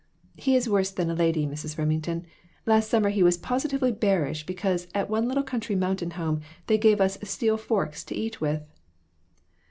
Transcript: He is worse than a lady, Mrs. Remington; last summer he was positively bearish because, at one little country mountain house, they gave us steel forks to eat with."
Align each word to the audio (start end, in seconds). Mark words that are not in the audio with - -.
He 0.35 0.55
is 0.55 0.67
worse 0.67 0.89
than 0.89 1.11
a 1.11 1.15
lady, 1.15 1.45
Mrs. 1.45 1.77
Remington; 1.77 2.25
last 2.65 2.89
summer 2.89 3.09
he 3.09 3.21
was 3.21 3.37
positively 3.37 3.91
bearish 3.91 4.47
because, 4.47 4.87
at 4.95 5.11
one 5.11 5.27
little 5.27 5.43
country 5.43 5.75
mountain 5.75 6.09
house, 6.09 6.39
they 6.65 6.79
gave 6.79 6.99
us 6.99 7.19
steel 7.21 7.55
forks 7.55 8.03
to 8.05 8.15
eat 8.15 8.41
with." 8.41 8.63